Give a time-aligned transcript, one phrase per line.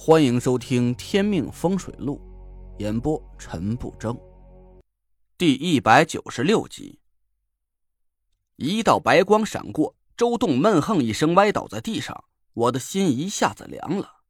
[0.00, 2.20] 欢迎收听《天命风水录》，
[2.80, 4.16] 演播陈不争，
[5.36, 7.00] 第一百九十六集。
[8.54, 12.24] 一道白光闪过，周栋闷哼一声，歪倒在地上。
[12.54, 14.20] 我的心一下子凉了。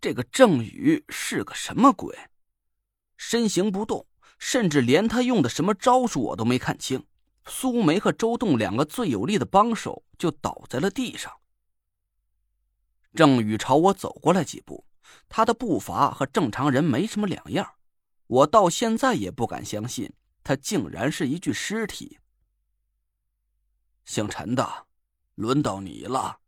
[0.00, 2.16] 这个郑宇是个什么鬼？
[3.18, 4.06] 身形不动，
[4.38, 7.04] 甚至连他用的什么招数我都没看清。
[7.44, 11.30] 苏梅和周栋两个最有力的帮手就倒在了地上。
[13.14, 14.84] 郑宇朝我走过来几步，
[15.28, 17.74] 他的步伐和正常人没什么两样。
[18.26, 20.12] 我到现在也不敢相信，
[20.44, 22.18] 他竟然是一具尸体。
[24.04, 24.86] 姓陈的，
[25.34, 26.38] 轮到你了。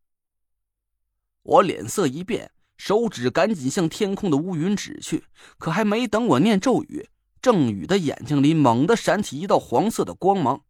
[1.43, 5.25] 我脸色一变，手指赶紧向天空的乌云指去。
[5.59, 7.09] 可还没等我念咒语，
[7.41, 10.65] 郑宇的眼睛里猛地闪起一道黄色的光芒，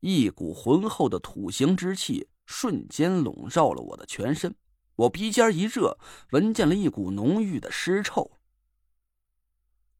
[0.00, 4.54] 一股浑厚的土行之气瞬间笼罩了我的全身。
[5.00, 5.98] 我鼻尖一热，
[6.32, 8.32] 闻见了一股浓郁的尸臭。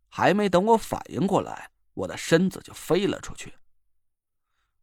[0.09, 3.55] 还没等我反应过来，我的身子就飞了出去。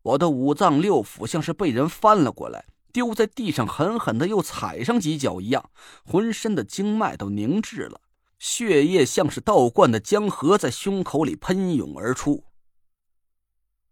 [0.01, 5.69] 我的五脏六腑像是被人翻了过来，丢在地上，狠狠的又踩上几脚一样，
[6.03, 8.01] 浑身的经脉都凝滞了，
[8.39, 12.45] 血液像是倒灌的江河，在胸口里喷涌而出。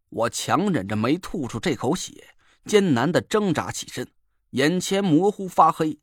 [0.10, 2.34] 我强忍着没吐出这口血，
[2.66, 4.08] 艰难的挣扎起身，
[4.52, 6.00] 眼前模糊发黑。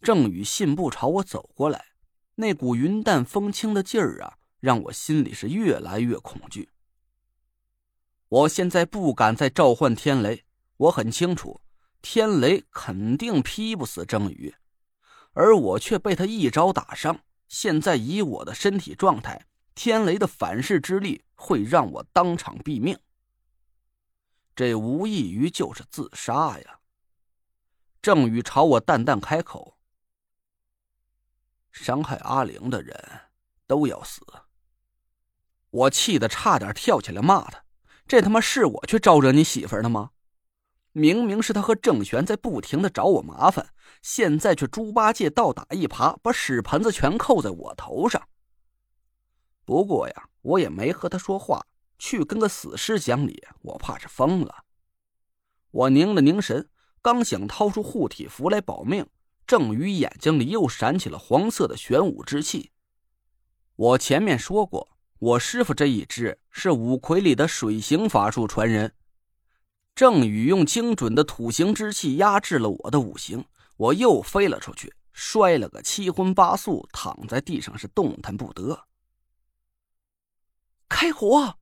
[0.00, 1.86] 郑宇信步朝我走过来，
[2.36, 6.70] 那股云淡风轻的劲儿啊，让我心里是越来越恐惧。
[8.28, 10.44] 我现在不敢再召唤天雷，
[10.76, 11.60] 我很清楚，
[12.00, 14.54] 天雷肯定劈不死郑宇，
[15.32, 17.20] 而我却被他一招打伤。
[17.48, 22.98] 现在以我的身体状态，天雷的反噬之力会让我当场毙命。
[24.54, 26.80] 这无异于就是自杀呀！
[28.02, 29.77] 郑宇朝我淡淡开口。
[31.82, 33.20] 伤害阿玲的人
[33.66, 34.20] 都要死！
[35.70, 37.62] 我气得差点跳起来骂他
[38.08, 40.10] ：“这他妈是我去招惹你媳妇儿的吗？
[40.92, 48.28] 明明是他和郑玄在不停的找我麻烦，现在却猪八戒倒打一耙，把屎盆子全扣在我头上。
[49.64, 51.66] 不过呀，我也没和他说话，
[51.98, 54.64] 去跟个死尸讲理，我怕是疯了。
[55.70, 56.68] 我凝了凝神，
[57.02, 59.06] 刚想掏出护体符来保命。”
[59.48, 62.70] 郑宇眼睛里又闪起了黄色的玄武之气。
[63.76, 68.94] 我前面说过，我师傅这一支是五魁里的水行法术传人。
[69.94, 73.46] 郑宇用精准的土行之气压制了我的五行，
[73.78, 78.86] 我又飞了出去，摔了个七荤八素，躺在地上是动弹不得。
[80.90, 81.58] 开火！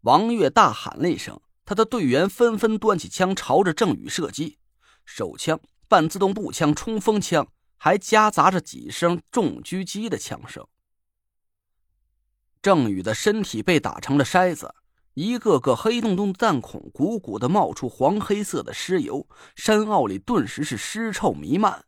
[0.00, 4.58] 王月大喊了一声，他的队员纷纷端起枪朝着郑宇射击，
[5.04, 5.60] 手枪。
[5.90, 10.64] 半自动步枪、冲锋枪，还夹杂着几声重狙击的枪声。
[12.62, 14.72] 郑宇的身体被打成了筛子，
[15.14, 21.84] 一个个黑洞洞的弹孔鼓鼓的冒出黄黑色的尸油，山坳里顿时是尸臭弥漫。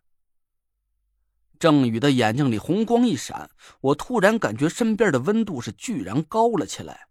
[1.60, 3.52] 郑宇的眼睛里红光一闪，
[3.82, 7.06] 我突然感觉身边的温度是居然高了起来，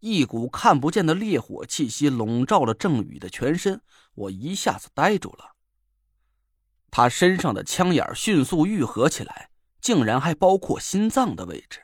[0.00, 3.80] 一股看不见的烈火气息笼罩了郑宇的全身，
[4.16, 5.54] 我一下子呆住了。
[6.90, 11.80] 他身上的枪眼迅速愈合起来，竟然还包括心脏的位置。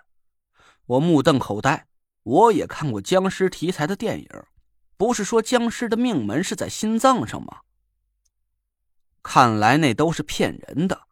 [0.86, 1.86] 我目瞪口呆。
[2.22, 4.28] 我也看过僵尸题材的电影，
[4.96, 7.60] 不是说僵尸的命门是在心脏上吗？
[9.22, 11.02] 看来那都是骗人的。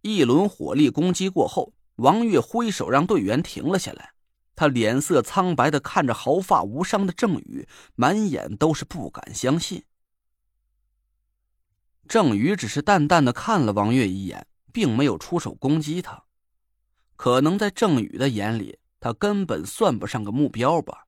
[0.00, 4.14] 一轮火力攻击过后，王月挥手让队员停了下来。
[4.56, 9.84] 他脸色苍白的看着毫发无伤的郑宇，满眼都是不敢相信。
[12.06, 16.24] 郑宇只是淡淡的看了王月一眼，并没有出手攻击他。
[17.16, 21.06] 可能在郑宇的眼里，他根本算不上个目标吧。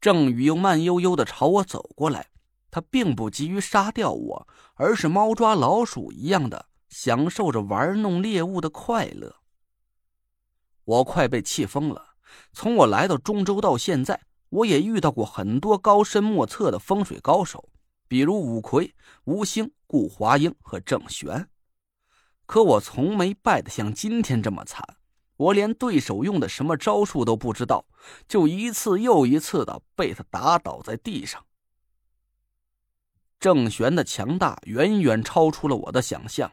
[0.00, 2.28] 郑宇又慢悠悠的朝我走过来，
[2.70, 9.36] 他并不急于杀掉我，而是猫抓老鼠一样的享受着玩弄猎物的快乐。
[10.84, 12.14] 我快被气疯了。
[12.52, 14.20] 从我来到中州到现在，
[14.50, 17.70] 我也遇到过很多高深莫测的风水高手。
[18.08, 18.94] 比如五魁、
[19.24, 21.48] 吴兴、顾华英和郑玄，
[22.46, 24.84] 可我从没败得像今天这么惨。
[25.36, 27.84] 我连对手用的什么招数都不知道，
[28.26, 31.44] 就一次又一次的被他打倒在地上。
[33.38, 36.50] 郑玄的强大远远超出了我的想象。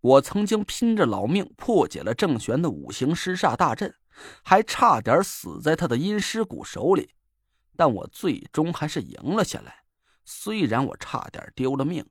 [0.00, 3.94] 我曾经拼着老命破解了郑玄的五行尸煞大阵，
[4.42, 7.10] 还差点死在他的阴尸骨手里，
[7.76, 9.79] 但我最终还是赢了下来。
[10.32, 12.06] 虽然我差点丢了命，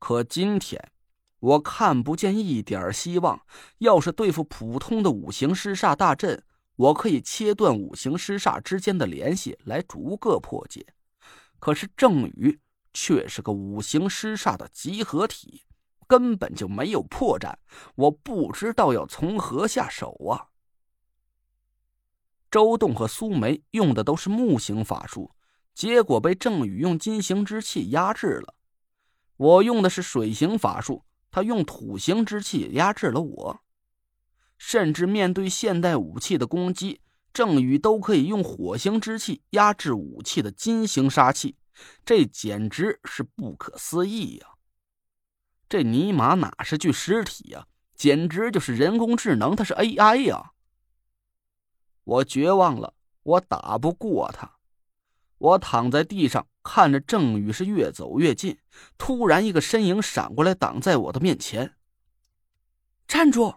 [0.00, 0.90] 可今天
[1.38, 3.40] 我看不见一点希望。
[3.78, 6.42] 要是对付普通的五行尸煞大阵，
[6.74, 10.84] 我可以切断五行尸煞之间的联系，来逐个破解。
[11.60, 12.58] 可是郑宇
[12.92, 15.62] 却是个五行尸煞的集合体，
[16.08, 17.54] 根本就没有破绽。
[17.94, 20.50] 我不知道要从何下手啊！
[22.50, 25.30] 周栋和苏梅用的都是木型法术，
[25.78, 28.56] 结果被郑宇用金行之气压制了。
[29.36, 33.60] 我用的是水行法术，他用土行之气压制了我。
[34.56, 37.00] 甚至面对现代武器的攻击，
[37.32, 41.54] 郑宇都可以用火星之气压制武器的金型杀气，
[42.04, 44.48] 这简直是不可思议呀！
[45.68, 50.54] 这尼玛哪是具尸体呀，简直就是人工智能，它是 AI 呀！
[52.02, 54.57] 我绝望了，我打不过他。
[55.38, 58.58] 我躺在地上，看着郑宇是越走越近，
[58.98, 61.76] 突然一个身影闪过来，挡在我的面前。
[63.06, 63.54] 站住！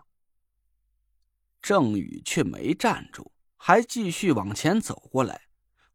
[1.61, 5.41] 郑宇却没站住，还继续往前走过来。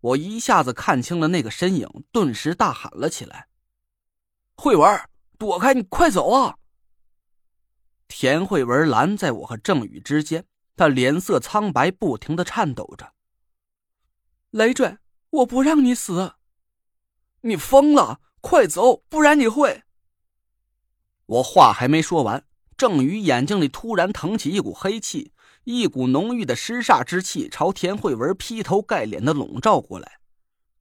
[0.00, 3.49] 我一下子看清了那个身影，顿时大喊了起来
[4.55, 5.00] ：“慧文，
[5.38, 5.75] 躲开！
[5.75, 6.59] 你快走啊！”
[8.06, 10.44] 田慧文拦在我和郑宇之间，
[10.77, 13.12] 她脸色苍白，不停的颤抖着。
[14.50, 14.99] 雷震，
[15.37, 16.35] 我不让你死！
[17.43, 18.21] 你疯了！
[18.41, 19.83] 快走，不然你会……
[21.27, 22.47] 我话还没说完，
[22.77, 25.33] 郑宇眼睛里突然腾起一股黑气。
[25.65, 30.21] 一股浓郁的尸煞之气朝田慧文劈头盖脸的笼罩过来，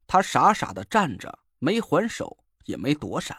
[0.05, 3.35] 他傻傻的站着，没还手，也没躲闪。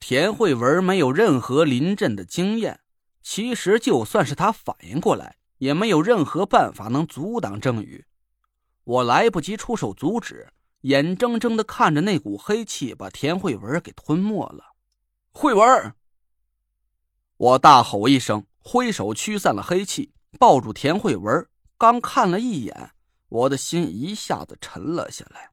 [0.00, 2.80] 田慧文没有任何临阵的经验，
[3.22, 8.04] 其实就算是他反应过来，也没有任何办法能阻挡郑宇。
[8.86, 10.52] 我来不及出手阻止，
[10.82, 14.76] 眼睁睁的看着那股黑气把田慧文给吞没了。
[15.32, 15.92] 慧文，
[17.36, 18.46] 我大吼一声。
[18.68, 21.48] 挥手驱散了黑气，抱住田慧文。
[21.78, 22.90] 刚看了一眼，
[23.28, 25.50] 我的心一下子沉了下来。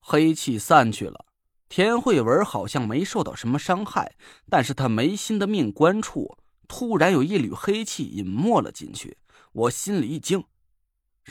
[0.00, 1.26] 黑气散去了，
[1.68, 4.14] 田慧文好像没受到什么伤害，
[4.50, 6.36] 但是他眉心的命关处
[6.66, 9.16] 突然有一缕黑气隐没了进去。
[9.52, 10.44] 我心里一惊，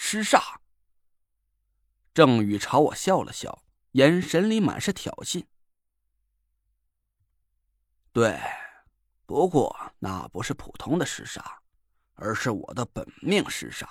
[0.01, 0.55] 尸煞。
[2.13, 5.45] 郑宇朝我笑了笑，眼神里满是挑衅。
[8.13, 8.39] 对。
[9.25, 11.43] 不过那不是普通的尸煞，
[12.15, 13.85] 而是我的本命尸煞。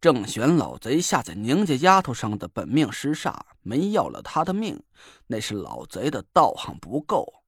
[0.00, 4.82] 郑玄老贼下在宁家丫头上的本命尸煞，没要了他的命，
[5.28, 7.44] 那是老贼的道行不够。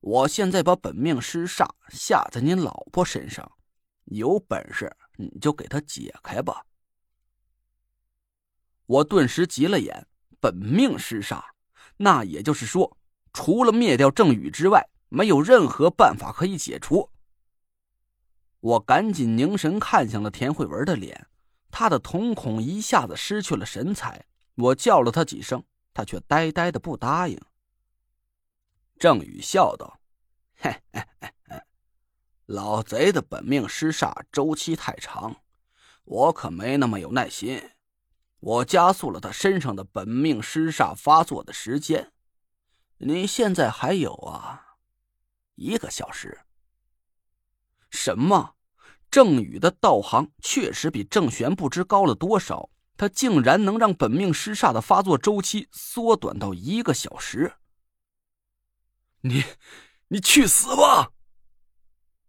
[0.00, 3.48] 我现在把本命尸煞下在你老婆身上，
[4.06, 6.64] 有本事你就给他解开吧。
[8.88, 10.06] 我顿时急了眼，
[10.38, 11.42] 本命尸煞，
[11.96, 12.98] 那也就是说，
[13.32, 14.90] 除了灭掉郑宇之外。
[15.10, 17.10] 没有任何办法可以解除。
[18.60, 21.28] 我赶紧凝神看向了田慧文的脸，
[21.70, 24.26] 她的瞳孔一下子失去了神采。
[24.54, 25.64] 我叫了她几声，
[25.94, 27.40] 她却呆呆的不答应。
[28.98, 29.98] 郑宇笑道
[30.60, 31.62] ：“嘿嘿嘿嘿，
[32.44, 35.36] 老贼的本命尸煞周期太长，
[36.04, 37.62] 我可没那么有耐心。
[38.40, 42.12] 我加速了他身上的本命尸煞发作的时间。
[42.98, 44.76] 你现在还有啊？”
[45.56, 46.40] 一个小时。
[47.90, 48.54] 什么？
[49.10, 52.70] 郑宇的道行确实比郑玄不知高了多少？
[52.96, 57.54] 他竟然能让本命尸煞的发作周期缩短到一个小时！
[59.20, 59.44] 你，
[60.08, 61.12] 你去死吧！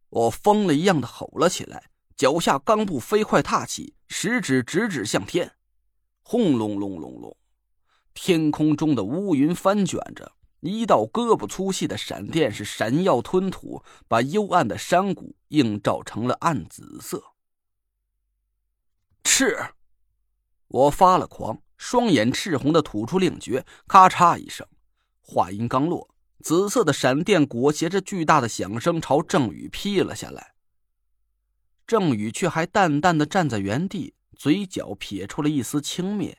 [0.10, 5.56] 我疯了一样的吼了起来，脚下钢步飞快踏起，食指直指向天，
[6.32, 7.36] 轰隆隆隆隆，
[8.14, 10.34] 天空中的乌云翻卷着。
[10.60, 17.34] 一道胳膊粗细的闪电是闪耀吞吐，把幽暗的山谷映照成了暗紫色。
[19.24, 19.58] 赤，
[20.68, 24.68] 我发了狂，双眼赤红的吐出令诀，咔嚓一声，
[25.22, 30.54] 话音刚落，紫色的闪电裹挟着巨大的响声朝郑宇劈了下来。
[31.88, 36.38] 郑宇却还淡淡的站在原地，嘴角撇出了一丝轻蔑。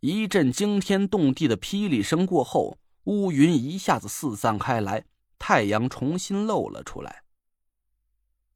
[0.00, 5.04] 一阵惊天动地的霹雳声过后，乌云一下子四散开来，
[5.38, 7.22] 太阳重新露了出来。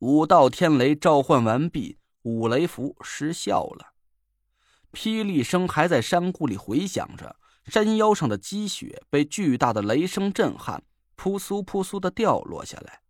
[0.00, 3.94] 五道天雷召唤完毕，五雷符失效了。
[4.92, 7.36] 霹雳声还在山谷里回响着，
[7.66, 10.82] 山腰上的积雪被巨大的雷声震撼，
[11.14, 13.02] 扑簌扑簌的掉落下来。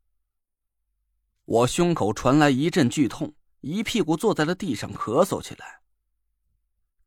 [1.47, 5.81] 我胸口传来一阵剧痛，一屁股坐在了地上，咳嗽起来。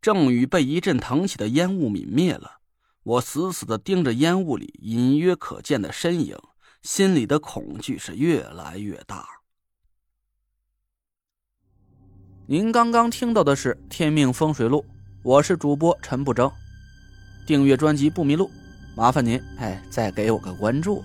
[0.01, 2.59] 郑宇被一阵腾起的烟雾泯灭了，
[3.03, 6.37] 我死死的盯着烟雾里隐约可见的身影，
[6.81, 9.25] 心里的恐惧是越来越大。
[12.45, 14.81] 您刚刚听到的是《天命风水录》，
[15.23, 16.51] 我是主播陈不争。
[17.47, 18.51] 订阅专辑不迷路，
[18.95, 21.01] 麻烦您哎，再给我个关注。